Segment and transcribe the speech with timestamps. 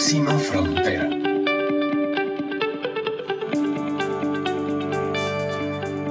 [0.00, 1.10] Próxima Frontera.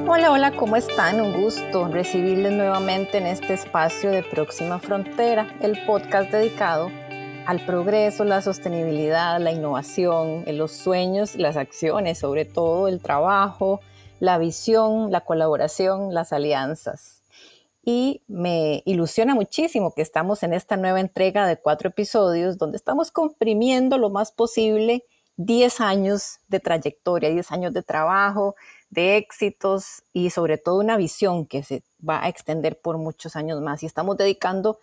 [0.07, 1.19] Hola, hola, ¿cómo están?
[1.19, 6.91] Un gusto recibirles nuevamente en este espacio de Próxima Frontera, el podcast dedicado
[7.47, 13.79] al progreso, la sostenibilidad, la innovación, los sueños, las acciones, sobre todo el trabajo,
[14.19, 17.18] la visión, la colaboración, las alianzas
[17.83, 23.11] y me ilusiona muchísimo que estamos en esta nueva entrega de cuatro episodios donde estamos
[23.11, 25.05] comprimiendo lo más posible
[25.37, 28.55] 10 años de trayectoria, 10 años de trabajo,
[28.89, 33.61] de éxitos y sobre todo una visión que se va a extender por muchos años
[33.61, 33.81] más.
[33.81, 34.79] Y estamos dedicando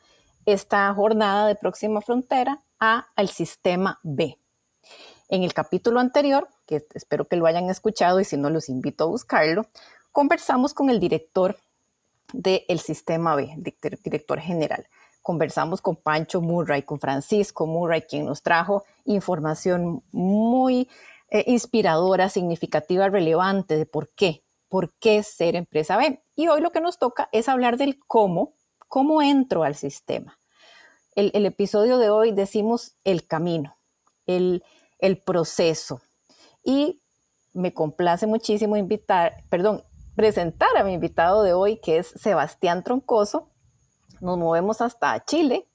[0.46, 4.38] esta jornada de Próxima Frontera a al sistema B.
[5.28, 9.04] En el capítulo anterior, que espero que lo hayan escuchado y si no los invito
[9.04, 9.66] a buscarlo,
[10.12, 11.58] conversamos con el director
[12.36, 13.54] del sistema B,
[14.04, 14.86] director general.
[15.22, 20.88] Conversamos con Pancho Murray, con Francisco Murray, quien nos trajo información muy
[21.30, 26.20] eh, inspiradora, significativa, relevante de por qué, por qué ser empresa B.
[26.36, 28.52] Y hoy lo que nos toca es hablar del cómo,
[28.86, 30.38] cómo entro al sistema.
[31.14, 33.76] El, el episodio de hoy decimos el camino,
[34.26, 34.62] el,
[34.98, 36.02] el proceso.
[36.62, 37.00] Y
[37.54, 39.82] me complace muchísimo invitar, perdón,
[40.16, 43.50] presentar a mi invitado de hoy, que es Sebastián Troncoso.
[44.20, 45.68] Nos movemos hasta Chile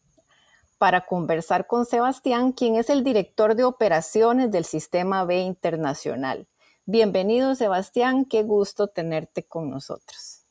[0.79, 6.47] para conversar con Sebastián, quien es el director de operaciones del Sistema B Internacional.
[6.85, 8.25] Bienvenido, Sebastián.
[8.25, 10.41] Qué gusto tenerte con nosotros.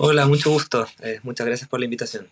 [0.00, 0.84] Hola, mucho gusto.
[1.00, 2.28] Eh, muchas gracias por la invitación.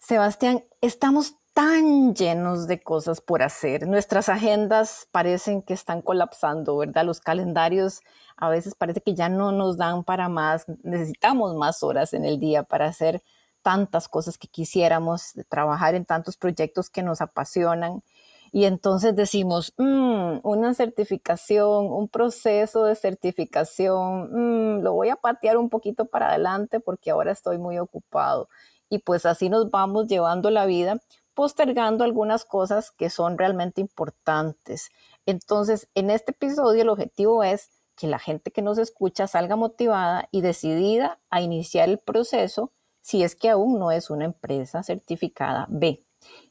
[0.00, 3.86] Sebastián, estamos tan llenos de cosas por hacer.
[3.86, 7.04] Nuestras agendas parecen que están colapsando, ¿verdad?
[7.04, 8.02] Los calendarios
[8.36, 10.66] a veces parece que ya no nos dan para más.
[10.82, 13.22] Necesitamos más horas en el día para hacer
[13.62, 18.02] tantas cosas que quisiéramos, trabajar en tantos proyectos que nos apasionan.
[18.52, 25.56] Y entonces decimos, mm, una certificación, un proceso de certificación, mm, lo voy a patear
[25.56, 28.48] un poquito para adelante porque ahora estoy muy ocupado.
[28.88, 31.00] Y pues así nos vamos llevando la vida
[31.34, 34.90] postergando algunas cosas que son realmente importantes.
[35.26, 40.28] Entonces, en este episodio el objetivo es que la gente que nos escucha salga motivada
[40.30, 45.66] y decidida a iniciar el proceso si es que aún no es una empresa certificada
[45.68, 46.02] B.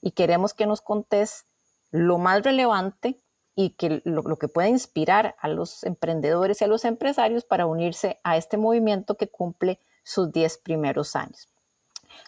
[0.02, 1.46] Y queremos que nos contes
[1.92, 3.20] lo más relevante
[3.56, 7.66] y que lo, lo, que pueda inspirar a los emprendedores y a los empresarios para
[7.66, 11.53] unirse a este movimiento que cumple sus 10 primeros años.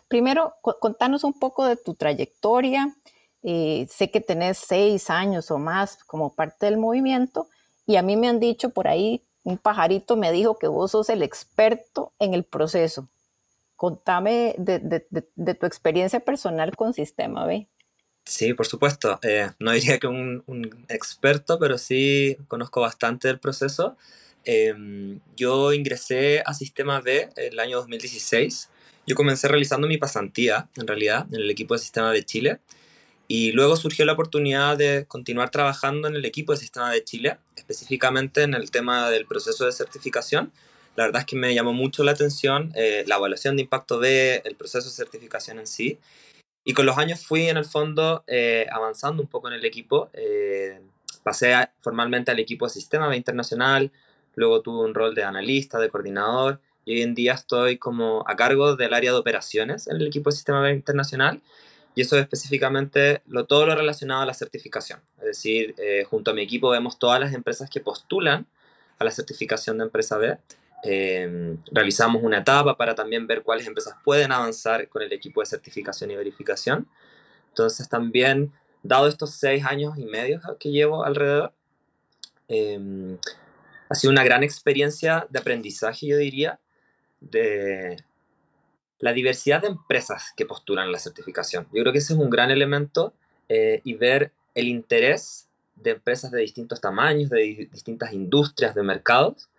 [0.07, 2.95] Primero, contanos un poco de tu trayectoria.
[3.43, 7.47] Eh, sé que tenés seis años o más como parte del movimiento
[7.85, 11.09] y a mí me han dicho por ahí, un pajarito me dijo que vos sos
[11.09, 13.07] el experto en el proceso.
[13.75, 17.67] Contame de, tu experiencia personal con Sistema B.
[18.25, 19.19] Sí, por supuesto.
[19.21, 23.97] Eh, no diría que un, un, experto, pero sí conozco bastante del proceso.
[24.45, 24.73] Eh,
[25.35, 28.69] yo ingresé a Sistema B el año 2016
[29.07, 32.59] yo comencé realizando mi pasantía, en realidad, en el equipo de sistema de Chile.
[33.27, 37.37] Y luego surgió la oportunidad de continuar trabajando en el equipo de sistema de Chile,
[37.55, 40.51] específicamente en el tema del proceso de certificación.
[40.95, 44.41] La verdad es que me llamó mucho la atención eh, la evaluación de impacto de
[44.45, 45.99] el proceso de certificación en sí.
[46.63, 50.09] Y con los años fui en el fondo eh, avanzando un poco en el equipo.
[50.13, 50.79] Eh,
[51.23, 53.91] pasé formalmente al equipo de sistema B internacional,
[54.35, 58.35] luego tuve un rol de analista, de coordinador y hoy en día estoy como a
[58.35, 61.41] cargo del área de operaciones en el equipo de Sistema B Internacional
[61.95, 64.99] y eso es específicamente lo, todo lo relacionado a la certificación.
[65.17, 68.45] Es decir, eh, junto a mi equipo vemos todas las empresas que postulan
[68.99, 70.37] a la certificación de empresa B.
[70.83, 75.47] Eh, realizamos una etapa para también ver cuáles empresas pueden avanzar con el equipo de
[75.47, 76.87] certificación y verificación.
[77.49, 78.51] Entonces también,
[78.83, 81.53] dado estos seis años y medio que llevo alrededor,
[82.49, 83.17] eh,
[83.87, 86.59] ha sido una gran experiencia de aprendizaje, yo diría,
[87.31, 87.97] de
[88.99, 91.67] la diversidad de empresas que postulan la certificación.
[91.73, 93.13] Yo creo que ese es un gran elemento
[93.49, 99.49] eh, y ver el interés de empresas de distintos tamaños, de distintas industrias, de mercados,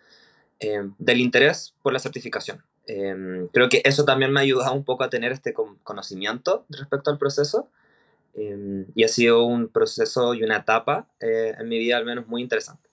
[0.60, 2.62] eh, del interés por la certificación.
[2.86, 7.10] Eh, creo que eso también me ha ayudado un poco a tener este conocimiento respecto
[7.10, 7.68] al proceso
[8.94, 12.86] y ha sido un proceso y una etapa en mi vida al menos muy interesante.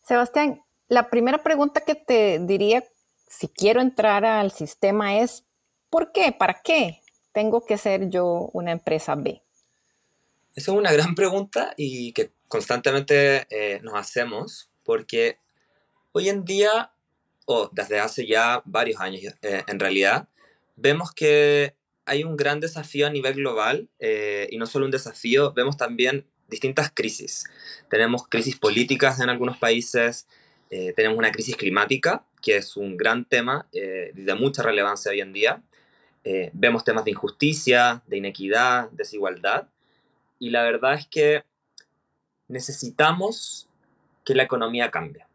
[0.00, 0.62] Sebastián,
[0.92, 2.84] la primera pregunta que te diría
[3.26, 5.44] si quiero entrar al sistema es,
[5.88, 6.32] ¿por qué?
[6.38, 7.00] ¿Para qué
[7.32, 9.40] tengo que ser yo una empresa B?
[10.54, 15.38] Esa es una gran pregunta y que constantemente eh, nos hacemos porque
[16.12, 16.92] hoy en día,
[17.46, 20.28] o desde hace ya varios años eh, en realidad,
[20.76, 21.74] vemos que
[22.04, 26.26] hay un gran desafío a nivel global eh, y no solo un desafío, vemos también
[26.48, 27.44] distintas crisis.
[27.88, 30.26] Tenemos crisis políticas en algunos países,
[30.74, 35.20] eh, tenemos una crisis climática, que es un gran tema eh, de mucha relevancia hoy
[35.20, 35.62] en día.
[36.52, 39.68] vemos temas de injusticia, de inequidad, desigualdad.
[40.38, 41.44] Y la verdad es que
[42.48, 43.68] necesitamos
[44.24, 45.26] que la economía cambie.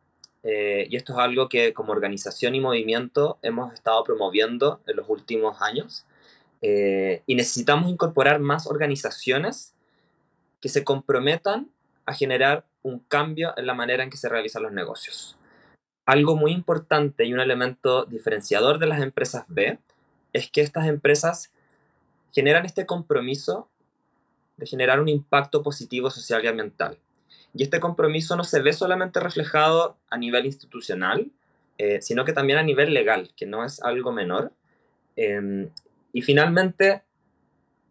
[0.43, 5.61] y esto es algo que como organización y movimiento hemos estado promoviendo en los últimos
[5.61, 6.05] años.
[6.61, 9.75] Eh, y necesitamos incorporar más organizaciones
[10.59, 11.69] que se comprometan
[12.07, 15.37] a generar un cambio en la manera en que se realizan los negocios.
[16.05, 19.77] Algo muy importante y un elemento diferenciador de las empresas B
[20.33, 21.51] es que estas empresas
[22.31, 23.69] generan este compromiso
[24.55, 26.97] de generar un impacto positivo social y ambiental.
[27.53, 31.29] Y este compromiso no se ve solamente reflejado a nivel institucional,
[31.77, 34.53] eh, sino que también a nivel legal, que no es algo menor.
[35.17, 35.69] Em,
[36.13, 37.03] y finalmente,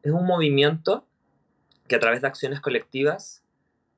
[0.02, 1.04] es un movimiento
[1.86, 3.42] que a través de acciones colectivas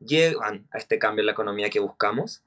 [0.00, 2.42] llevan a este cambio en la economía que buscamos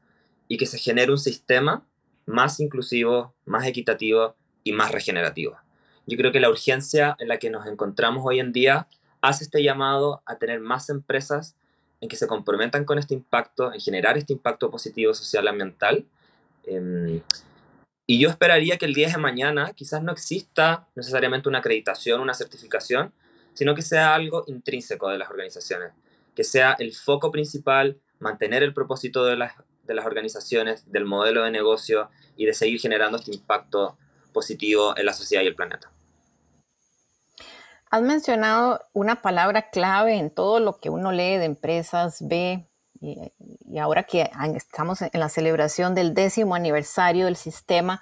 [0.48, 1.86] y que se genere un sistema
[2.26, 5.58] más inclusivo, más equitativo y más regenerativo.
[6.06, 8.88] Yo creo que la urgencia en la que nos encontramos hoy en día
[9.22, 11.56] hace este llamado a tener más empresas
[12.02, 16.06] en que se comprometan con este impacto, en generar este impacto positivo social ambiental.
[16.66, 17.22] Em,
[18.08, 22.34] y yo esperaría que el día de mañana quizás no exista necesariamente una acreditación, una
[22.34, 23.14] certificación,
[23.54, 25.92] sino que sea algo intrínseco de las organizaciones,
[26.36, 31.44] que sea el foco principal, mantener el propósito de las, de las organizaciones, del modelo
[31.44, 33.98] de negocio y de seguir generando este impacto
[34.34, 35.92] positivo en la sociedad y el planeta.
[37.90, 42.66] Has mencionado una palabra clave en todo lo que uno lee de empresas, ve
[43.02, 43.34] y,
[43.80, 48.02] ahora que estamos en la celebración del décimo aniversario del sistema,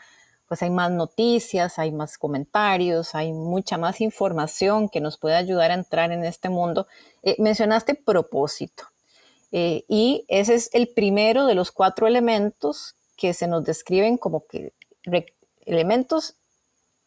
[0.49, 5.71] pues hay más noticias, hay más comentarios, hay mucha más información que nos puede ayudar
[5.71, 6.87] a entrar en este mundo.
[7.23, 8.83] Eh, mencionaste propósito.
[9.51, 14.45] Eh, y ese es el primero de los cuatro elementos que se nos describen como
[14.45, 14.73] que
[15.65, 16.35] elementos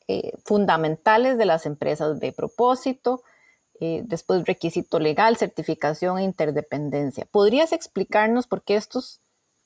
[0.09, 3.23] eh, fundamentales de las empresas de propósito,
[3.81, 7.27] eh, después requisito legal, certificación e interdependencia.
[7.31, 9.22] ¿Podrías explicarnos por qué estos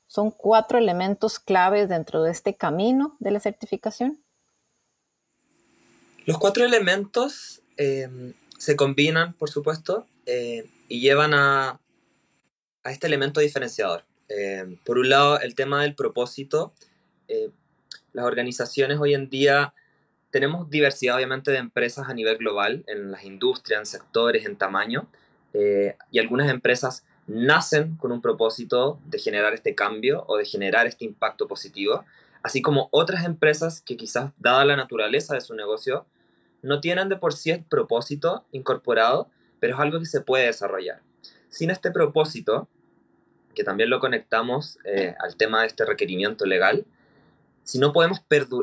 [0.06, 4.22] son cuatro elementos claves dentro de este camino de la certificación?
[6.24, 11.80] Los cuatro elementos em, se combinan, por supuesto, eh, y llevan a,
[12.82, 14.04] a, este elemento diferenciador.
[14.28, 16.72] Em, por un lado, el tema del propósito.
[17.28, 17.50] Eh,
[18.12, 19.74] las organizaciones hoy en día
[20.30, 25.08] tenemos diversidad obviamente de empresas a nivel global, en las industrias, en sectores, en tamaño,
[25.52, 30.86] eh, y algunas empresas nacen con un propósito de generar este cambio o de generar
[30.86, 32.04] este impacto positivo,
[32.42, 36.06] así como otras empresas que quizás, dada la naturaleza de su negocio,
[36.62, 39.28] no tienen de por sí el propósito incorporado,
[39.60, 41.00] pero es algo que se puede desarrollar.
[41.48, 42.68] Sin este propósito,
[43.54, 46.84] que también lo conectamos eh, al tema de este requerimiento legal,
[47.66, 48.20] si no podemos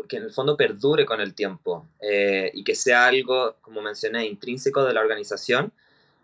[0.08, 4.26] que en el fondo perdure con el tiempo eh, y que sea algo, como mencioné,
[4.28, 5.74] intrínseco de la organización,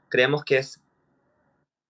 [0.08, 0.80] creemos que es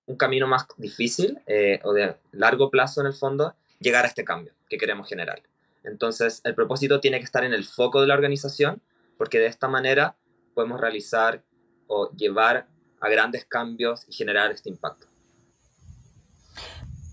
[0.10, 4.26] un camino más difícil eh, o de largo plazo en el fondo llegar a este
[4.26, 5.42] cambio que queremos generar.
[5.84, 8.82] Entonces, el propósito tiene que estar en el foco de la organización
[9.18, 10.16] porque de esta manera
[10.56, 11.44] podemos realizar
[11.88, 12.66] o llevar
[13.00, 15.08] a grandes cambios y generar este impacto.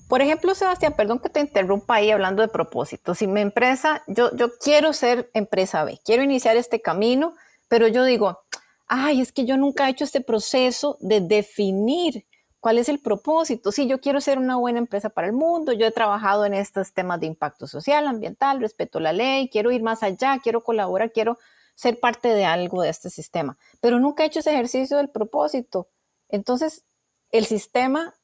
[0.09, 3.15] Por ejemplo, Sebastián, perdón que te interrumpa ahí hablando de propósito.
[3.15, 7.35] Si mi empresa, yo, yo quiero ser empresa B, quiero iniciar este camino,
[7.69, 8.41] pero yo digo,
[8.87, 12.25] ay, es que yo nunca he hecho este proceso de definir
[12.61, 13.73] cuál es el propósito.
[13.73, 16.93] Sí, yo quiero ser una buena empresa para el mundo, yo he trabajado en estos
[16.93, 21.39] temas de impacto social, ambiental, respeto la ley, quiero ir más allá, quiero colaborar, quiero
[21.75, 25.89] ser parte de algo de este sistema, pero nunca he hecho ese ejercicio del propósito.
[26.29, 26.85] Entonces,
[27.31, 28.15] el sistema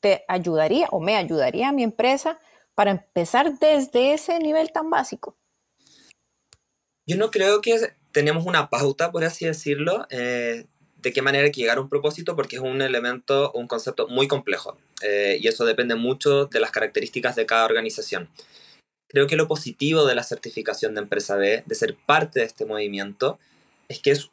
[0.00, 2.38] te ayudaría o me ayudaría a mi empresa
[2.76, 5.36] para empezar desde ese nivel tan básico?
[7.06, 10.66] Yo no creo que tenemos una pauta, por así decirlo, eh,
[11.06, 14.08] de qué manera hay que llegar a un propósito, porque es un elemento, un concepto
[14.08, 14.76] muy complejo.
[15.02, 18.28] Eh, y eso depende mucho de las características de cada organización.
[19.08, 22.64] Creo que lo positivo de la certificación de empresa B, de ser parte de este
[22.64, 23.38] movimiento,
[23.88, 24.30] es que es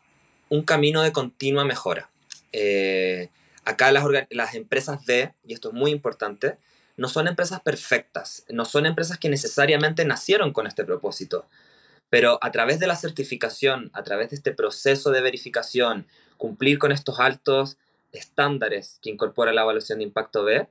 [0.50, 2.10] un camino de continua mejora.
[2.54, 3.30] Eh,
[3.66, 6.58] Acá las, las empresas D, y esto es muy importante,
[6.98, 11.46] no son empresas perfectas, no son empresas que necesariamente nacieron con este propósito,
[12.10, 16.92] pero a través de la certificación, a través de este proceso de verificación, cumplir con
[16.92, 17.78] estos altos
[18.12, 20.68] estándares que incorpora la evaluación de impacto B,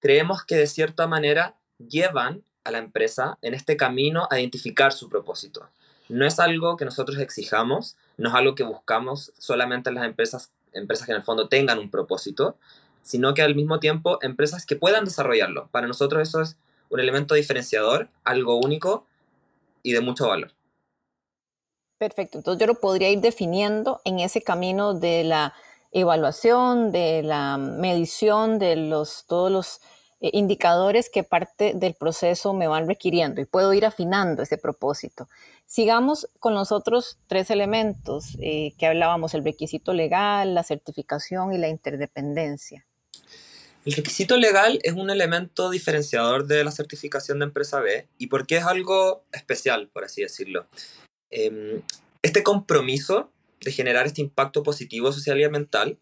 [0.00, 5.08] creemos que de cierta manera llevan a la empresa en este camino a identificar su
[5.08, 5.68] propósito.
[6.08, 10.50] No es algo que nosotros exijamos, no es algo que buscamos solamente en las empresas,
[10.72, 12.56] empresas que en el fondo tengan un propósito,
[13.02, 15.68] sino que al mismo tiempo empresas que puedan desarrollarlo.
[15.68, 16.56] Para nosotros eso es
[16.90, 19.06] un elemento diferenciador, algo único
[19.82, 20.52] y de mucho valor.
[22.00, 25.52] Perfecto, entonces yo lo podría ir definiendo en ese camino de la
[25.92, 29.80] evaluación, de la medición de los, todos los
[30.22, 35.28] eh, indicadores que parte del proceso me van requiriendo y puedo ir afinando ese propósito.
[35.66, 41.58] Sigamos con los otros tres elementos eh, que hablábamos, el requisito legal, la certificación y
[41.58, 42.86] la interdependencia.
[43.84, 48.56] El requisito legal es un elemento diferenciador de la certificación de empresa B y porque
[48.56, 50.66] es algo especial, por así decirlo.
[51.30, 51.82] Em,
[52.22, 55.98] este compromiso de generar este impacto positivo social y ambiental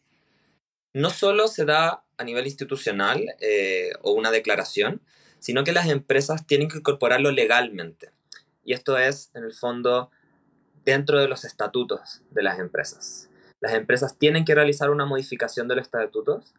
[0.94, 5.02] no solo se da a nivel institucional eh, o una declaración,
[5.38, 8.10] sino que las empresas tienen que incorporarlo legalmente.
[8.64, 10.10] Y esto es, en el fondo,
[10.84, 13.28] dentro de los estatutos de las empresas.
[13.60, 16.54] Las empresas tienen que realizar una modificación de los estatutos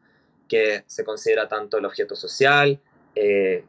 [0.47, 2.81] que se considera tanto el objeto social
[3.15, 3.65] eh,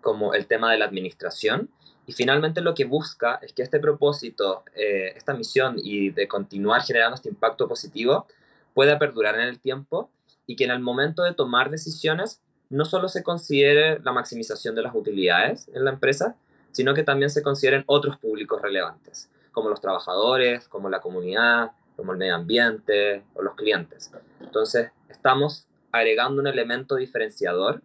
[0.00, 1.70] como el tema de la administración.
[2.06, 6.82] Y finalmente lo que busca es que este propósito, eh, esta misión y de continuar
[6.82, 8.26] generando este impacto positivo
[8.74, 10.10] pueda perdurar en el tiempo
[10.46, 12.40] y que en el momento de tomar decisiones
[12.70, 16.36] no solo se considere la maximización de las utilidades en la empresa,
[16.72, 22.12] sino que también se consideren otros públicos relevantes, como los trabajadores, como la comunidad, como
[22.12, 24.10] el medio ambiente o los clientes.
[24.40, 27.82] Entonces, estamos agregando un elemento diferenciador,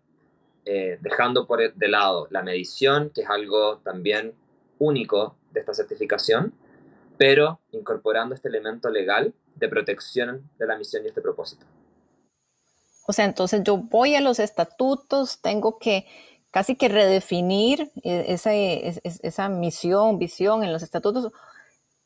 [0.70, 4.34] eh, dejando por de lado la medición, que es algo también
[4.80, 6.54] único de esta certificación,
[7.18, 11.66] pero incorporando este elemento legal de protección de la misión y este propósito.
[13.08, 16.06] O sea, entonces yo voy a los estatutos, tengo que
[16.52, 21.32] casi que redefinir e, esa, esa misión, visión en los estatutos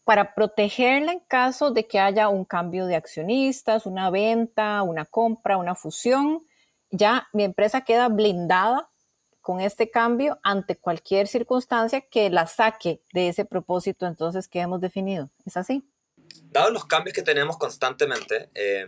[0.04, 5.58] para protegerla en caso de que haya un cambio de accionistas, una venta, una compra,
[5.58, 6.44] una fusión.
[6.92, 8.90] Ya mi empresa queda blindada
[9.42, 14.82] con este cambio ante cualquier circunstancia que la saque de ese propósito entonces que hemos
[14.82, 15.32] definido.
[15.46, 15.84] ¿Es así?
[16.44, 18.86] Dados los cambios que tenemos constantemente, eh,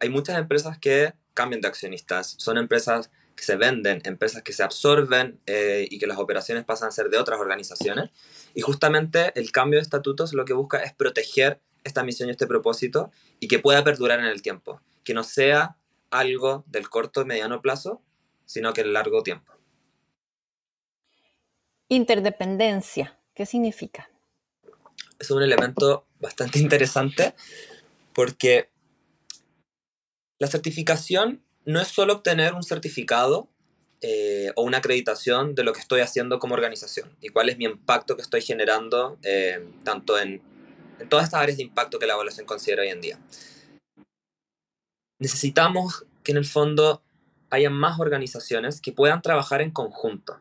[0.00, 2.34] hay muchas empresas que cambian de accionistas.
[2.38, 6.88] Son empresas que se venden, empresas que se absorben eh, y que las operaciones pasan
[6.88, 8.10] a ser de otras organizaciones.
[8.54, 12.46] Y justamente el cambio de estatutos lo que busca es proteger esta misión y este
[12.46, 14.80] propósito y que pueda perdurar en el tiempo.
[15.04, 15.76] Que no sea
[16.12, 18.00] algo del corto y mediano plazo,
[18.44, 19.52] sino que el largo tiempo.
[21.88, 24.10] Interdependencia, ¿qué significa?
[25.18, 27.34] Es un elemento bastante interesante
[28.12, 28.70] porque
[30.38, 33.48] la certificación no es solo obtener un certificado
[34.00, 37.64] eh, o una acreditación de lo que estoy haciendo como organización y cuál es mi
[37.64, 40.42] impacto que estoy generando eh, tanto en,
[40.98, 43.18] en todas estas áreas de impacto que la evaluación considera hoy en día.
[45.22, 47.00] Necesitamos que en el fondo
[47.48, 50.40] haya más organizaciones que puedan trabajar en conjunto.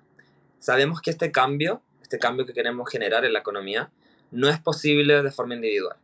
[0.58, 3.92] Sabemos que este cambio, este cambio que queremos generar en la economía,
[4.32, 5.98] no es posible de forma individual.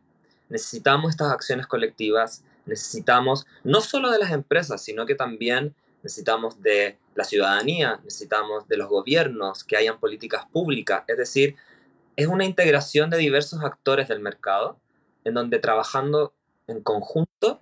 [0.48, 6.98] Necesitamos estas acciones colectivas, necesitamos no solo de las empresas, sino que también necesitamos de
[7.16, 11.56] la ciudadanía, necesitamos de los gobiernos, que hayan políticas públicas, es decir,
[12.14, 14.78] es una integración de diversos actores del mercado
[15.24, 16.32] en donde trabajando
[16.68, 17.60] en conjunto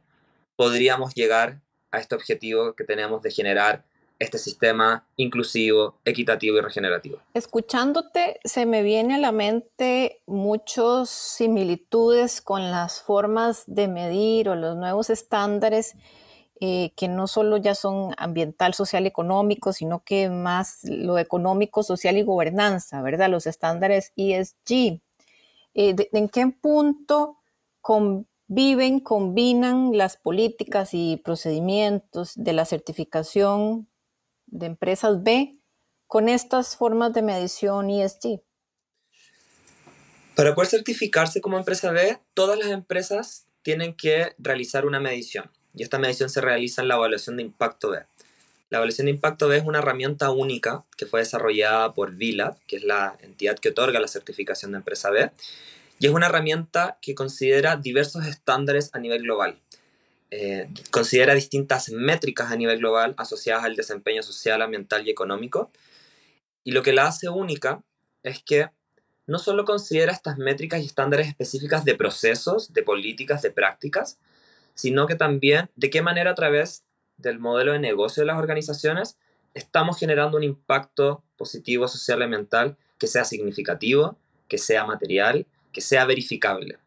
[0.56, 1.60] podríamos llegar
[1.90, 3.84] a este objetivo que tenemos de generar
[4.18, 7.18] este sistema inclusivo, equitativo y regenerativo.
[7.34, 14.54] Escuchándote, se me viene a la mente muchas similitudes con las formas de medir o
[14.54, 15.94] los nuevos estándares
[16.58, 22.16] eh, que no solo ya son ambiental, social económico, sino que más lo económico, social
[22.16, 23.28] y gobernanza, ¿verdad?
[23.28, 25.02] Los estándares ESG.
[25.74, 27.36] Eh, ¿En qué punto
[28.46, 33.88] conviven, combinan las políticas y procedimientos de la certificación
[34.46, 35.58] de empresas B
[36.06, 38.40] con estas formas de medición ESG?
[40.36, 45.82] Para poder certificarse como empresa B, todas las empresas tienen que realizar una medición y
[45.82, 47.98] esta medición se realiza en la evaluación de impacto B.
[48.68, 52.76] La evaluación de impacto B es una herramienta única que fue desarrollada por VILA, que
[52.76, 55.30] es la entidad que otorga la certificación de empresa B,
[55.98, 59.60] y es una herramienta que considera diversos estándares a nivel global.
[60.30, 65.70] Eh, considera distintas métricas a nivel global asociadas al desempeño social, ambiental y económico.
[66.64, 67.82] Y lo que la hace única
[68.22, 68.70] es que
[69.26, 74.18] no solo considera estas métricas y estándares específicas de procesos, de políticas, de prácticas,
[74.74, 76.84] sino que también de qué manera a través
[77.16, 79.16] del modelo de negocio de las organizaciones
[79.54, 85.82] estamos generando un impacto positivo social y ambiental que sea significativo, que sea material, que
[85.82, 86.78] sea verificable.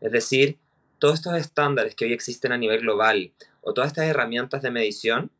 [0.00, 0.56] Es decir,
[0.98, 5.30] todos estos estándares que hoy existen a nivel global o todas estas herramientas de medición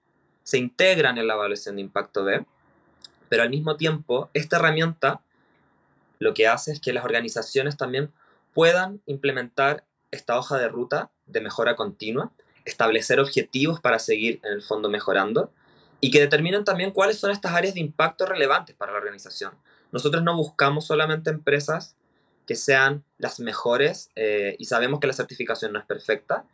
[0.43, 2.45] se integran en la evaluación de impacto B,
[3.31, 5.23] pero al mismo tiempo esta herramienta
[6.19, 8.13] lo que hace es que las organizaciones también
[8.53, 12.31] puedan implementar esta hoja de ruta de mejora continua,
[12.67, 15.51] establecer objetivos para seguir en el fondo mejorando
[16.03, 19.55] y que determinen también cuáles son estas áreas de impacto relevantes para la organización.
[19.93, 21.97] Nosotros no buscamos solamente empresas
[22.49, 26.47] que sean las mejores eh, y sabemos que la certificación no es perfecta,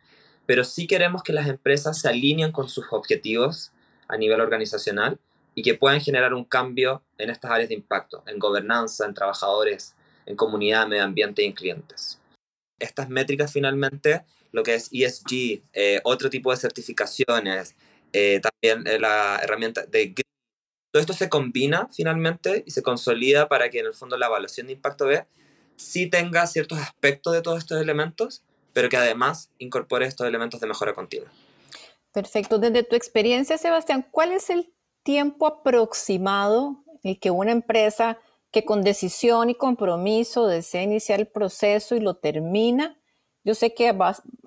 [0.45, 3.71] pero sí queremos que las empresas se alineen con sus objetivos
[4.09, 5.17] a nivel organizacional
[5.55, 9.95] y que puedan generar un cambio en estas áreas de impacto, en gobernanza, en trabajadores,
[10.25, 12.19] en comunidad, medio ambiente y en clientes.
[12.77, 17.73] Estas métricas finalmente, lo que es ESG, eh, otro tipo de certificaciones,
[18.11, 20.13] eh, también la herramienta de
[20.91, 24.67] todo esto se combina finalmente y se consolida para que en el fondo la evaluación
[24.67, 25.25] de impacto B
[25.75, 30.67] sí tenga ciertos aspectos de todos estos elementos, pero que además incorpore estos elementos de
[30.67, 31.31] mejora continua.
[32.11, 32.59] Perfecto.
[32.59, 38.17] Desde tu experiencia, Sebastián, ¿cuál es el tiempo aproximado en que una empresa
[38.55, 42.97] que con decisión y compromiso desea iniciar el proceso y lo termina,
[43.43, 43.93] yo sé que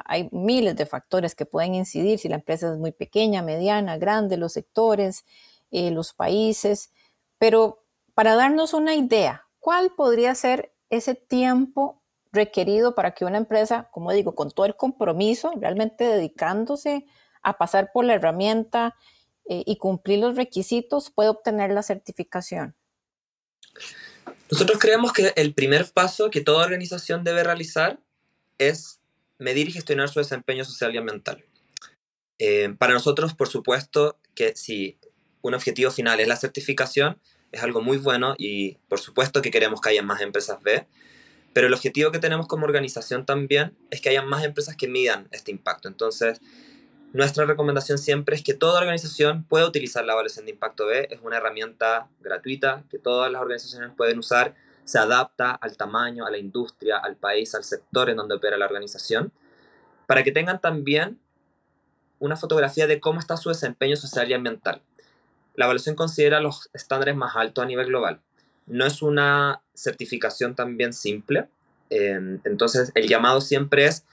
[0.06, 4.38] hay miles de factores que pueden incidir, si la empresa es muy pequeña, mediana, grande,
[4.38, 5.26] los sectores,
[5.70, 6.90] eh, los países,
[7.36, 12.02] pero para darnos una idea, ¿cuál podría ser ese tiempo
[12.32, 17.06] requerido para que una empresa, como digo, con todo el compromiso, realmente dedicándose
[17.42, 18.96] a pasar por la herramienta
[19.48, 22.74] eh, y cumplir los requisitos, pueda obtener la certificación?
[24.50, 28.00] Nosotros creemos que el primer paso que toda organización debe realizar
[28.58, 29.00] es
[29.38, 31.44] medir y gestionar su desempeño social y ambiental.
[32.38, 34.98] Eh, para nosotros, por supuesto, que si
[35.42, 37.20] un objetivo final es la certificación,
[37.52, 40.86] es algo muy bueno y por supuesto que queremos que haya más empresas B,
[41.52, 45.28] pero el objetivo que tenemos como organización también es que haya más empresas que midan
[45.30, 45.88] este impacto.
[45.88, 46.40] Entonces,
[47.12, 51.08] nuestra recomendación siempre es que toda organización pueda utilizar la evaluación de impacto B.
[51.10, 54.54] Es una herramienta gratuita que todas las organizaciones pueden usar
[54.88, 58.64] se adapta al tamaño, a la industria, al país, al sector en donde opera la
[58.64, 59.32] organización,
[60.06, 61.20] para que tengan también
[62.18, 64.80] una fotografía de cómo está su desempeño social y ambiental.
[65.58, 68.20] La evaluación considera los estándares más altos a nivel global.
[68.66, 71.48] No es una certificación también simple,
[71.90, 74.04] em, entonces el llamado siempre es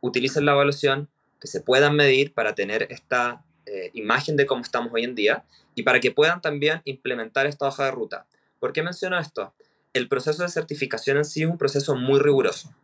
[0.00, 1.08] utilicen la evaluación
[1.40, 5.44] que se puedan medir para tener esta eh, imagen de cómo estamos hoy en día
[5.74, 8.26] y para que puedan también implementar esta hoja de ruta.
[8.60, 9.54] ¿Por qué menciono esto?
[9.92, 12.74] el proceso de certificación en sí es un proceso muy riguroso.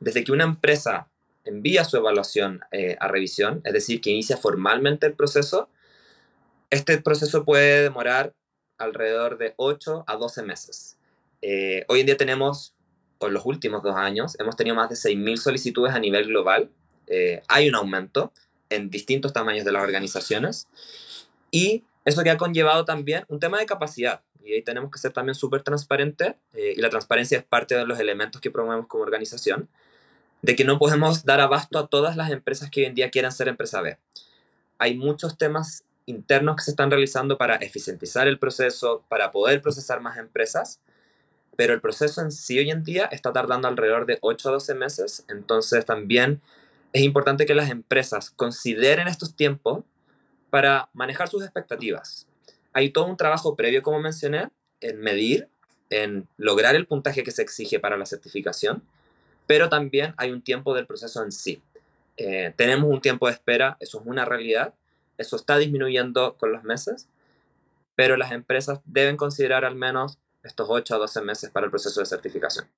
[0.00, 1.08] Desde que una empresa
[1.44, 5.68] envía su evaluación eh, a revisión, es decir, que inicia formalmente el proceso,
[6.72, 8.32] este proceso puede demorar
[8.78, 10.96] alrededor de 8 a 12 meses.
[11.42, 12.74] Eh, hoy en día tenemos,
[13.18, 16.70] o en los últimos dos años, hemos tenido más de 6.000 solicitudes a nivel global.
[17.08, 18.32] Eh, hay un aumento
[18.70, 20.66] en distintos tamaños de las organizaciones
[21.50, 25.12] y eso que ha conllevado también un tema de capacidad y ahí tenemos que ser
[25.12, 29.04] también súper transparentes, eh, y la transparencia es parte de los elementos que promovemos como
[29.04, 29.68] organización,
[30.40, 33.30] de que no podemos dar abasto a todas las empresas que hoy en día quieran
[33.30, 33.98] ser empresa B.
[34.78, 40.00] Hay muchos temas internos que se están realizando para eficientizar el proceso, para poder procesar
[40.00, 40.80] más empresas,
[41.56, 44.74] pero el proceso en sí hoy en día está tardando alrededor de 8 a 12
[44.74, 46.40] meses, entonces también
[46.92, 49.84] es importante que las empresas consideren estos tiempos
[50.50, 52.26] para manejar sus expectativas
[52.72, 54.48] hay todo un trabajo previo, como mencioné,
[54.80, 55.48] en medir,
[55.90, 58.82] en lograr el puntaje que se exige para la certificación,
[59.46, 61.62] pero también hay un tiempo del proceso en sí.
[62.16, 64.74] Eh, tenemos un tiempo de espera, eso es una realidad,
[65.22, 67.08] eso está disminuyendo con los meses,
[67.94, 72.00] pero las empresas deben considerar al menos estos 8 a 12 meses para el proceso
[72.00, 72.68] de certificación.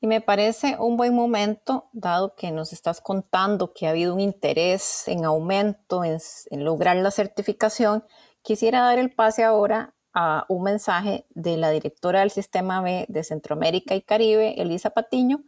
[0.00, 4.20] Y me parece un buen momento, dado que nos estás contando que ha habido un
[4.20, 6.18] interés en aumento en,
[6.64, 8.04] lograr la certificación,
[8.42, 13.22] quisiera dar el pase ahora a un mensaje de la directora del Sistema B de
[13.22, 15.44] Centroamérica y Caribe, Elisa Patiño,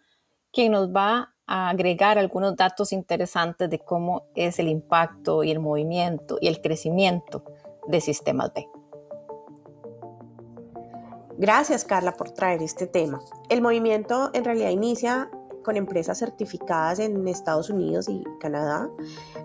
[0.53, 5.61] quien nos va a agregar algunos datos interesantes de cómo es el impacto y el
[5.61, 7.45] movimiento y el crecimiento
[7.87, 8.69] de Sistemas B.
[11.39, 13.21] Gracias Carla por traer este tema.
[13.49, 15.31] El movimiento en realidad inicia
[15.63, 18.89] con empresas certificadas en Estados Unidos y Canadá.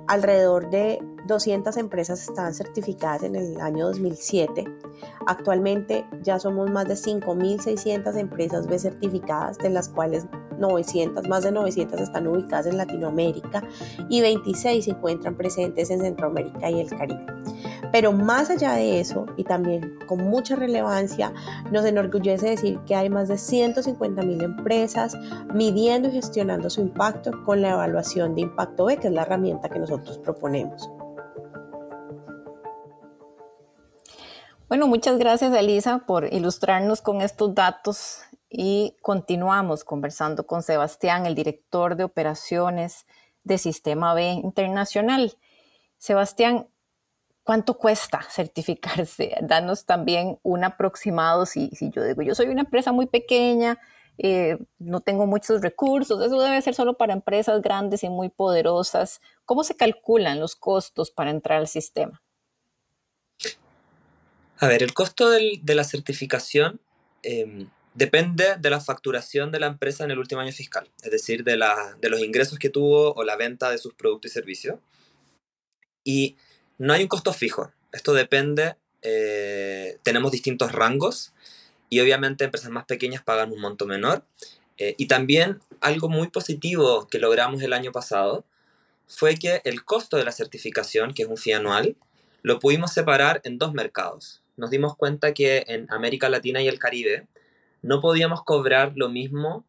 [0.08, 4.66] Alrededor de 200 empresas estaban certificadas en el año 2007.
[5.28, 10.28] Actualmente ya somos más de 5.600 empresas B certificadas, de las cuales
[10.58, 13.64] 900, más de 900 están ubicadas en Latinoamérica
[14.10, 17.26] y 26 se encuentran presentes en Centroamérica y el Caribe.
[17.92, 21.34] Pero más allá de eso, y también con mucha relevancia,
[21.72, 25.18] nos enorgullece decir que hay más de 150 mil empresas
[25.54, 29.70] midiendo y gestionando su impacto con la evaluación de impacto B, que es la herramienta
[29.70, 30.90] que nosotros proponemos.
[34.70, 41.36] Bueno, muchas gracias Elisa por ilustrarnos con estos datos y continuamos conversando con Sebastián, el
[41.36, 43.06] director de operaciones
[43.44, 45.38] de Sistema B Internacional.
[45.98, 46.68] Sebastián,
[47.44, 49.36] ¿cuánto cuesta certificarse?
[49.42, 53.80] Danos también un aproximado, si, si yo digo, yo soy una empresa muy pequeña,
[54.18, 59.22] eh, no tengo muchos recursos, eso debe ser solo para empresas grandes y muy poderosas.
[59.46, 62.22] ¿Cómo se calculan los costos para entrar al sistema?
[64.60, 66.82] A ver, el costo de la certificación
[67.22, 71.44] em, depende de la facturación de la empresa en el último año fiscal, es decir,
[71.44, 74.80] de, la, de los ingresos que tuvo o la venta de sus productos y servicios.
[76.04, 76.38] Y
[76.78, 77.72] no hay un costo fijo.
[77.92, 81.34] Esto depende, eh, tenemos distintos rangos
[81.90, 84.24] y obviamente empresas más pequeñas pagan un monto menor.
[84.78, 88.46] Eh, y también algo muy positivo que logramos el año pasado
[89.08, 91.96] fue que el costo de la certificación, que es un fee anual,
[92.44, 96.80] lo pudimos separar en dos mercados nos dimos cuenta que en América Latina y el
[96.80, 97.28] Caribe
[97.82, 99.66] no podíamos cobrar lo mismo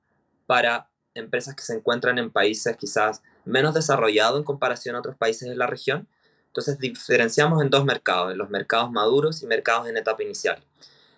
[0.46, 5.48] para empresas que se encuentran en países quizás menos desarrollados en comparación a otros países
[5.48, 6.08] de la región.
[6.46, 10.62] Entonces diferenciamos en dos mercados, en los mercados maduros y mercados en etapa inicial.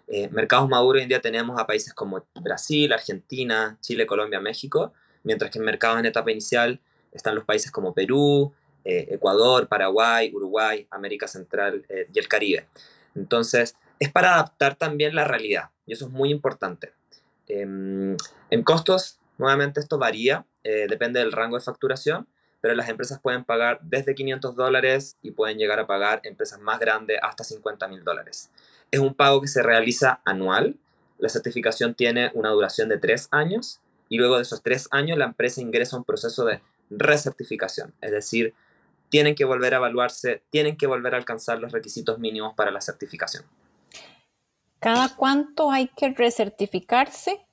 [0.09, 4.93] Eh, mercados maduros hoy en día tenemos a países como Brasil, Argentina, Chile, Colombia, México,
[5.23, 6.81] mientras que en mercados en etapa inicial
[7.13, 8.53] están los países como Perú,
[8.85, 12.67] eh, Ecuador, Paraguay, Uruguay, América Central eh, y el Caribe.
[13.15, 16.93] Entonces, es para adaptar también la realidad y eso es muy importante.
[17.49, 18.17] Em,
[18.49, 22.29] en costos, nuevamente esto varía, eh, depende del rango de facturación,
[22.61, 26.79] pero las empresas pueden pagar desde 500 dólares y pueden llegar a pagar empresas más
[26.79, 28.53] grandes hasta 50 mil dólares.
[28.93, 30.77] Es un pago que se realiza anual.
[31.19, 35.25] La certificación tiene una duración de tres años y luego de esos tres años la
[35.25, 38.55] empresa ingresa a un proceso de recertificación, es decir,
[39.09, 42.81] tienen que volver a evaluarse, tienen que volver a alcanzar los requisitos mínimos para la
[42.81, 43.45] certificación.
[44.81, 47.47] ¿Cada cuánto hay que recertificarse?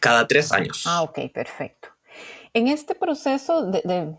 [0.00, 0.84] Cada tres años.
[0.86, 1.88] Ah, ok, perfecto.
[2.52, 4.16] En este proceso de,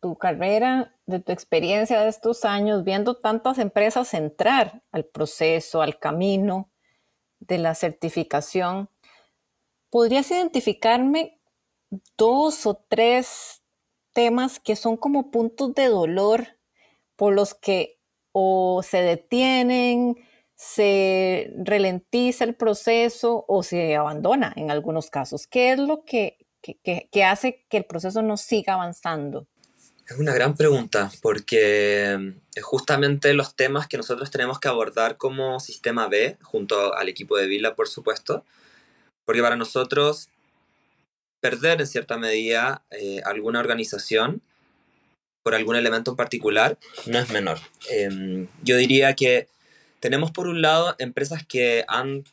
[0.00, 5.98] tu carrera, de tu experiencia de estos años, viendo tantas empresas entrar al proceso, al
[5.98, 6.70] camino
[7.40, 8.88] de la certificación,
[9.90, 11.38] ¿podrías identificarme
[12.16, 13.62] dos o tres
[14.12, 16.56] temas que son como puntos de dolor
[17.16, 17.98] por los que
[18.32, 20.16] o se detienen,
[20.58, 25.46] se ralentiza el proceso o se abandona en algunos casos.
[25.46, 29.46] ¿Qué es lo que, que, hace que el proceso no siga avanzando?
[30.08, 35.60] Es una gran pregunta porque es justamente los temas que nosotros tenemos que abordar como
[35.60, 38.44] sistema B, junto al equipo de Vila, por supuesto,
[39.24, 40.28] porque para nosotros
[41.40, 44.42] perder en cierta medida eh, alguna organización
[45.44, 47.58] por algún elemento en particular no es menor.
[47.90, 49.46] Em, yo diría que
[50.00, 52.24] tenemos por un lado empresas que han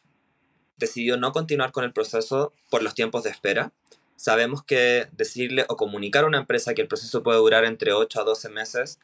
[0.77, 3.71] decidido no continuar con el proceso por los tiempos de espera.
[4.15, 8.21] Sabemos que decirle o comunicar a una empresa que el proceso puede durar entre 8
[8.21, 8.99] a 12 meses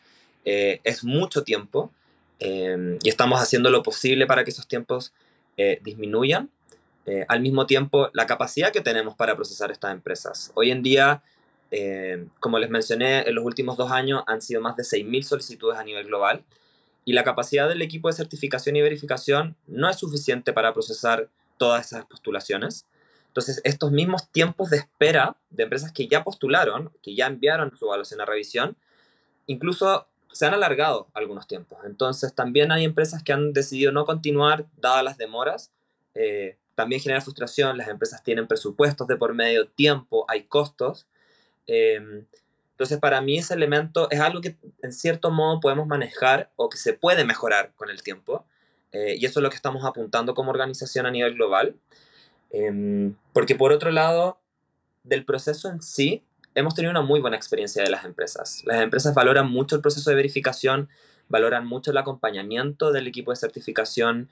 [0.46, 1.92] eh, es mucho tiempo
[2.40, 5.14] em, y estamos haciendo lo posible para que esos tiempos
[5.58, 6.50] eh, disminuyan
[7.06, 10.52] eh, al mismo tiempo la capacidad que tenemos para procesar estas empresas.
[10.54, 11.24] Hoy en día,
[11.72, 15.78] eh, como les mencioné, en los últimos dos años han sido más de 6.000 solicitudes
[15.78, 16.44] a nivel global
[17.06, 21.88] y la capacidad del equipo de certificación y verificación no es suficiente para procesar todas
[21.88, 22.86] esas postulaciones.
[23.28, 27.86] Entonces, estos mismos tiempos de espera de empresas que ya postularon, que ya enviaron su
[27.86, 28.76] evaluación a revisión,
[29.48, 31.80] incluso se han alargado algunos tiempos.
[31.86, 35.72] Entonces, también hay empresas que han decidido no continuar dadas las demoras.
[36.14, 41.08] Eh, también genera frustración, las empresas tienen presupuestos de por medio, tiempo, hay costos.
[41.68, 42.26] Em,
[42.82, 46.80] entonces, para mí ese elemento es algo que en cierto modo podemos manejar o que
[46.80, 48.44] se puede mejorar con el tiempo.
[48.92, 51.76] Eh, y eso es lo que estamos apuntando como organización a nivel global.
[52.50, 54.40] Em, porque por otro lado,
[55.04, 56.24] del proceso en sí,
[56.56, 58.64] hemos tenido una muy buena experiencia de las empresas.
[58.66, 60.90] Las empresas valoran mucho el proceso de verificación,
[61.30, 64.28] valoran mucho el acompañamiento del equipo de certificación,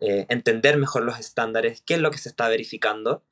[0.00, 3.22] eh, entender mejor los estándares, qué es lo que se está verificando.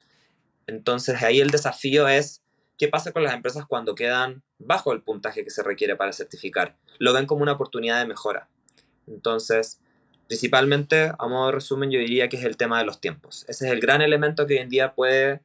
[0.69, 2.40] Entonces ahí el desafío es
[2.81, 6.77] qué pasa con las empresas cuando quedan bajo el puntaje que se requiere para certificar.
[6.99, 8.49] Lo ven como una oportunidad de mejora.
[9.07, 9.83] Entonces,
[10.29, 13.45] principalmente, a modo de resumen, yo diría que es el tema de los tiempos.
[13.49, 15.43] Ese es el gran elemento que hoy en día puede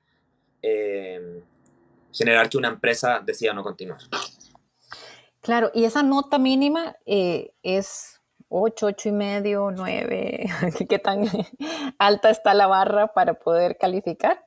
[0.62, 1.42] eh,
[2.14, 4.00] generar que una empresa decida no continuar.
[5.42, 10.46] Claro, y esa nota mínima eh, es 8, 8 y medio, 9,
[10.90, 11.26] ¿qué tan
[12.00, 14.46] alta está la barra para poder calificar?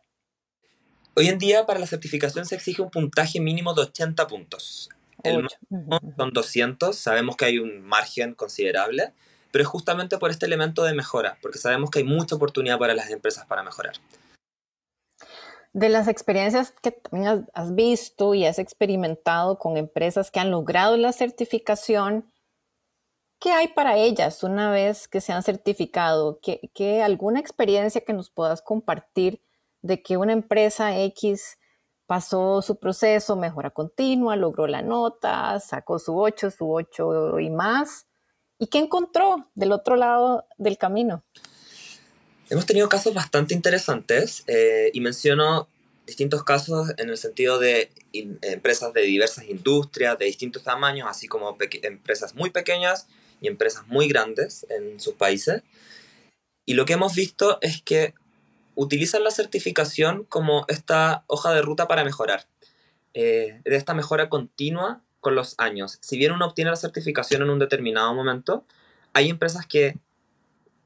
[1.19, 4.89] Hoy en día para la certificación se exige un puntaje mínimo de 80 puntos.
[5.25, 9.13] El máximo son 200, sabemos que hay un margen considerable,
[9.51, 12.95] pero es justamente por este elemento de mejora, porque sabemos que hay mucha oportunidad para
[12.95, 13.95] las empresas para mejorar.
[15.73, 20.97] De las experiencias que también has visto y has experimentado con empresas que han logrado
[20.97, 22.31] la certificación,
[23.41, 26.41] ¿Qué hay para ellas una vez que se han certificado?
[26.43, 29.41] ¿Qué, alguna experiencia que nos puedas compartir
[29.83, 31.59] de que una empresa X
[32.07, 38.07] pasó su proceso, mejora continua, logró la nota, sacó su 8, su 8 y más?
[38.59, 41.23] ¿Y qué encontró del otro lado del camino?
[42.51, 45.69] Hemos tenido casos bastante interesantes eh, y menciono
[46.07, 51.55] distintos casos en el sentido de empresas de diversas industrias, de distintos tamaños, así como
[51.83, 53.07] empresas muy pequeñas
[53.43, 55.63] y empresas muy grandes en sus países.
[56.65, 58.15] Y lo que hemos visto es que
[58.81, 62.47] utilizan la certificación como esta hoja de ruta para mejorar,
[63.13, 65.99] eh, de esta mejora continua con los años.
[66.01, 68.65] Si bien uno obtiene la certificación en un determinado momento,
[69.15, 69.99] hay empresas que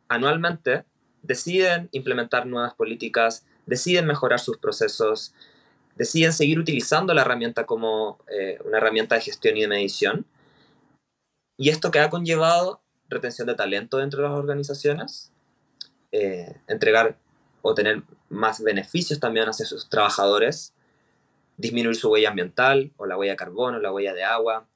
[0.08, 0.84] anualmente
[1.20, 5.34] deciden implementar nuevas políticas, deciden mejorar sus procesos,
[5.94, 10.24] deciden seguir utilizando la herramienta como eh, una herramienta de gestión y de medición
[11.58, 15.30] y esto que ha conllevado retención de talento dentro de las organizaciones,
[16.10, 17.18] eh, entregar
[17.62, 20.74] o tener más beneficios también hacia sus trabajadores,
[21.56, 24.66] disminuir su huella ambiental o la huella de carbono, la huella de agua.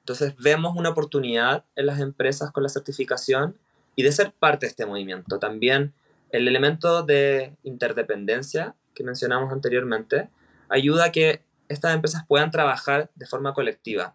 [0.00, 3.56] Entonces vemos una oportunidad en las empresas con la certificación
[3.96, 5.38] y de ser parte de este movimiento.
[5.38, 5.92] También
[6.30, 10.30] el elemento de interdependencia que mencionamos anteriormente
[10.68, 14.14] ayuda a que estas empresas puedan trabajar de forma colectiva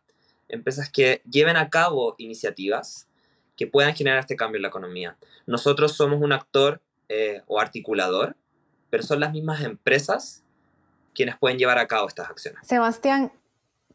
[0.49, 3.07] empresas que lleven a cabo iniciativas
[3.55, 5.17] que puedan generar este cambio en la economía.
[5.45, 8.35] Nosotros somos un actor eh, o articulador,
[8.89, 10.43] pero son las mismas empresas
[11.13, 12.67] quienes pueden llevar a cabo estas acciones.
[12.67, 13.31] Sebastián,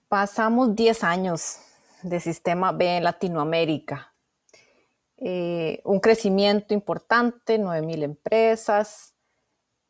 [0.08, 1.58] pasamos 10 años
[2.02, 4.12] de sistema B en Latinoamérica.
[5.18, 9.14] Eh, un crecimiento importante, 9.000 empresas.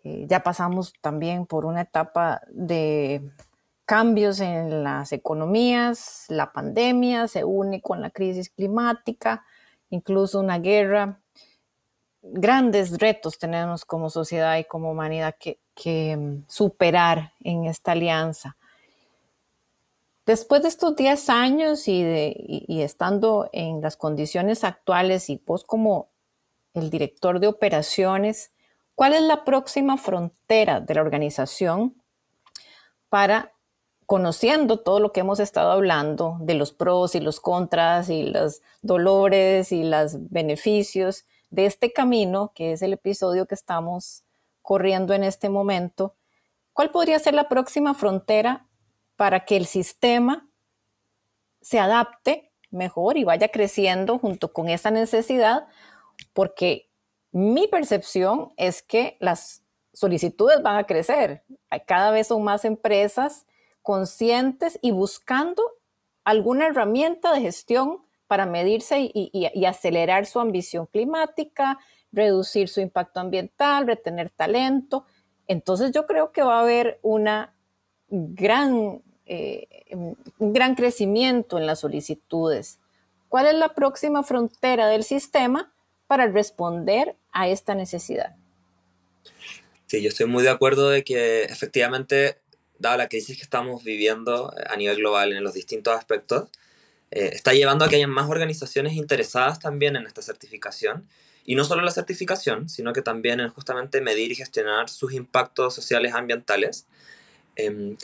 [0.03, 3.31] Eh, ya pasamos también por una etapa de
[3.91, 9.45] cambios en las economías, la pandemia se une con la crisis climática,
[9.89, 11.20] incluso una guerra.
[12.23, 18.57] Grandes retos tenemos como sociedad y como humanidad que, mm, superar en esta alianza.
[20.27, 22.05] Después de estos 10 años y,
[22.69, 26.09] y estando en las condiciones actuales y vos como
[26.75, 28.53] el director de operaciones,
[28.95, 32.01] ¿cuál es la próxima frontera de la organización
[33.09, 33.53] para
[34.07, 38.61] conociendo todo lo que hemos estado hablando de los pros y los contras y los
[38.83, 44.25] dolores y los beneficios de este camino, que es el episodio que estamos
[44.63, 46.17] corriendo en este momento,
[46.73, 48.67] ¿cuál podría ser la próxima frontera
[49.17, 50.49] para que el sistema
[51.61, 55.67] se adapte mejor y vaya creciendo junto con esa necesidad?
[56.33, 56.91] Porque
[57.33, 61.45] mi percepción es que las solicitudes van a crecer.
[61.87, 63.47] Cada vez son más empresas
[63.83, 65.63] conscientes y buscando
[66.25, 71.81] alguna herramienta de gestión para medirse y, acelerar su ambición climática,
[72.13, 75.05] reducir su impacto ambiental, retener talento.
[75.49, 77.53] Entonces yo creo que va a haber una
[78.09, 79.67] gran, eh,
[80.39, 82.79] un gran crecimiento en las solicitudes.
[83.29, 85.73] ¿Cuál es la próxima frontera del sistema
[86.07, 88.37] para responder a esta necesidad?
[89.87, 92.39] Sí, yo estoy muy de acuerdo de que efectivamente
[92.79, 96.49] dada la crisis que estamos viviendo a nivel global en los distintos aspectos,
[97.11, 101.09] eh, está llevando a que haya más organizaciones interesadas también en esta certificación.
[101.45, 105.75] Y no solo la certificación, sino que también en justamente medir y gestionar sus impactos
[105.75, 106.87] sociales ambientales.
[107.57, 107.97] Em,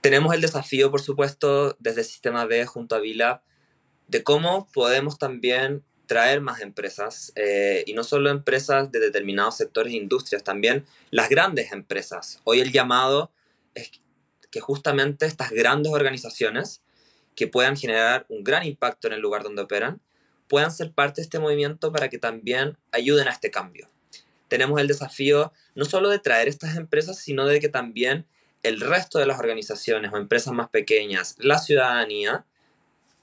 [0.00, 3.42] tenemos el desafío, por supuesto, desde el Sistema B junto a Vila,
[4.08, 9.92] de cómo podemos también traer más empresas, eh, y no solo empresas de determinados sectores
[9.92, 12.40] e industrias, también las grandes empresas.
[12.44, 13.30] Hoy el llamado
[13.74, 13.90] es
[14.50, 16.80] que justamente estas grandes organizaciones
[17.38, 20.00] que puedan generar un gran impacto en el lugar donde operan,
[20.48, 23.88] puedan ser parte de este movimiento para que también ayuden a este cambio.
[24.48, 28.26] Tenemos el desafío no solo de traer estas empresas, sino de que también
[28.64, 32.44] el resto de las organizaciones o empresas más pequeñas, la ciudadanía,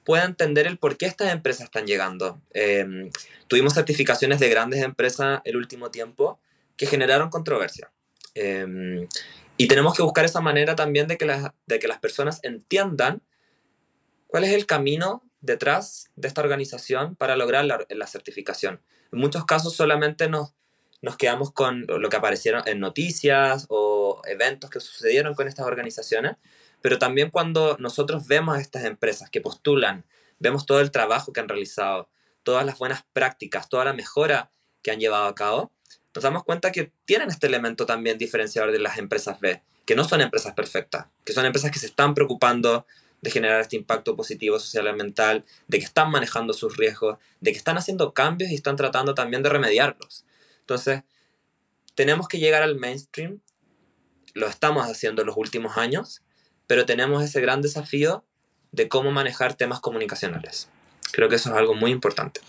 [0.05, 2.41] pueda entender el por qué estas empresas están llegando.
[2.53, 3.09] Em,
[3.49, 6.39] tuvimos certificaciones de grandes empresas el último tiempo
[6.77, 7.91] que generaron controversia.
[8.33, 9.09] Em,
[9.57, 13.21] y tenemos que buscar esa manera también de que, las, de que las personas entiendan
[14.35, 18.81] cuál es el camino detrás de esta organización para lograr la, certificación.
[19.13, 20.53] En muchos casos solamente nos,
[21.01, 26.35] nos quedamos con lo que aparecieron en noticias o eventos que sucedieron con estas organizaciones,
[26.81, 30.03] pero también cuando nosotros vemos a estas empresas que postulan,
[30.39, 32.09] vemos todo el trabajo que han realizado,
[32.43, 35.71] todas las buenas prácticas, toda la mejora que han llevado a cabo,
[36.13, 40.03] nos damos cuenta que tienen este elemento también diferenciador de las empresas B, que no
[40.03, 42.85] son empresas perfectas, que son empresas que se están preocupando
[43.25, 47.51] de generar este impacto positivo social y ambiental, de que están manejando sus riesgos, de
[47.51, 50.25] que están haciendo cambios y están tratando también de remediarlos.
[50.59, 51.01] Entonces,
[51.95, 53.41] tenemos que llegar al mainstream,
[54.35, 56.21] lo estamos haciendo en los últimos años,
[56.67, 58.23] pero tenemos ese gran desafío
[58.71, 60.69] de cómo manejar temas comunicacionales.
[61.11, 62.41] Creo que eso es algo muy importante.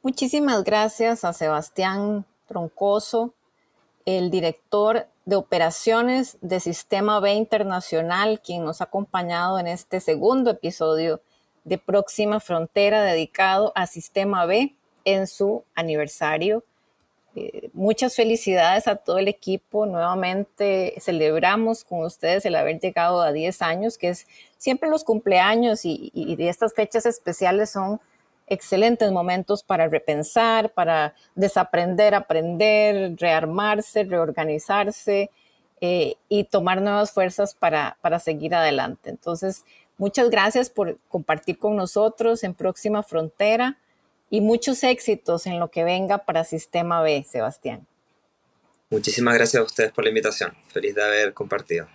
[0.00, 3.34] Muchísimas gracias a Sebastián Troncoso,
[4.06, 10.52] el director de operaciones de Sistema B Internacional, quien nos ha acompañado en este segundo
[10.52, 11.20] episodio
[11.64, 16.62] de Próxima Frontera dedicado a Sistema B en su aniversario.
[17.34, 19.84] Eh, muchas felicidades a todo el equipo.
[19.84, 25.84] Nuevamente celebramos con ustedes el haber llegado a 10 años, que es siempre los cumpleaños
[25.84, 28.00] y, y estas fechas especiales son
[28.46, 35.30] excelentes momentos para repensar, para desaprender, aprender, rearmarse, reorganizarse
[35.80, 39.10] eh, y tomar nuevas fuerzas para, para seguir adelante.
[39.10, 39.64] Entonces,
[39.98, 43.78] muchas gracias por compartir con nosotros en Próxima Frontera
[44.30, 47.86] y muchos éxitos en lo que venga para Sistema B, Sebastián.
[48.90, 50.56] Muchísimas gracias a ustedes por la invitación.
[50.68, 51.88] Feliz de haber compartido.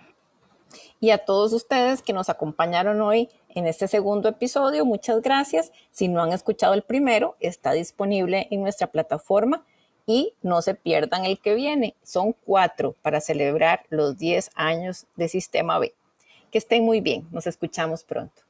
[1.02, 4.84] Y a todos ustedes que nos acompañaron hoy en este segundo episodio.
[4.84, 5.72] Muchas gracias.
[5.90, 9.64] Si no han escuchado el primero, está disponible en nuestra plataforma
[10.06, 11.96] y no se pierdan el que viene.
[12.04, 15.92] Son cuatro para celebrar los 10 años de Sistema B.
[16.52, 17.26] Que estén muy bien.
[17.32, 18.42] Nos escuchamos pronto.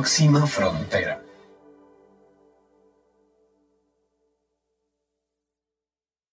[0.00, 1.19] Próxima frontera.